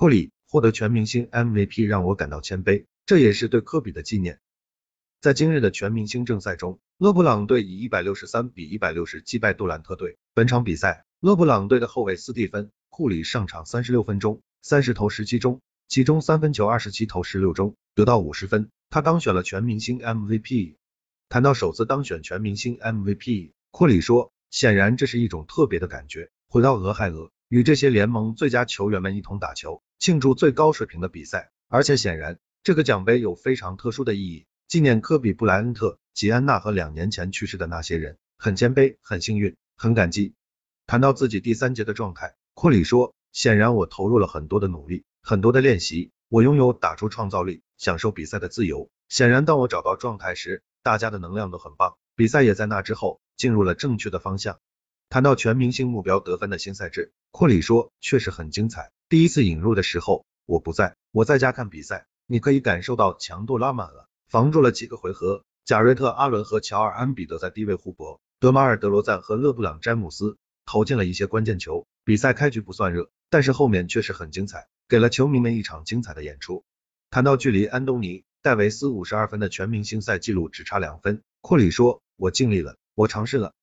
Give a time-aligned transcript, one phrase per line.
[0.00, 4.40] 库里获得全明星 MVP 让我感到谦卑，这也是对科比的纪念。
[5.20, 10.16] 在今日的全明星正赛中，勒布朗队以一百六十三比一百六十击败杜兰特队。
[10.32, 20.76] 本场比赛，勒布朗队的后卫斯蒂芬·库里上场三十六分钟，三十投十七中，其中三分球二十七投十六中，得到五十分，他当选了全明星 MVP。
[21.28, 40.32] 谈到首次当选全明星 MVP，库里说：“显然这是一种特别的感觉，回到俄亥俄，与这些联盟最佳球员们一同打球，庆祝最高水平的比赛，而且显然这个奖杯有非常特殊的意义。”纪念科比布莱恩特、吉安娜和两年前去世的那些人，很谦卑，很幸运，很感激。
[40.86, 48.88] 谈到自己第三节的状态，库里说：“显然我投入了很多的努力，很多的练习，我拥有打出创造力，享受比赛的自由。
[49.10, 54.60] 显然，当我找到状态时，大家的能量都很棒，比赛也在那之后进入了正确的方向。”
[55.10, 58.92] 谈到全明星目标得分的新赛制，库里说：“确实很精彩。
[59.10, 71.88] 第一次引入的时候，我不在，我在家看比赛，你可以感受到强度拉满了。”防住了几个回合，贾瑞特·阿伦和乔尔·安比德在低位互搏，德马尔·德罗赞和勒布朗·詹姆斯投进了一些关键球。
[72.04, 76.62] 比赛开局不算热，但是后面确实很精彩，给了球迷们一场精彩的演出。
[77.10, 83.54] 谈到距离安东尼·戴维斯五十二分的全明星赛纪录只差两分，库里说：“我尽力了，我尝试了，